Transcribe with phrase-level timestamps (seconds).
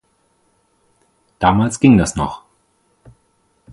[1.37, 2.43] Damals ging das noch.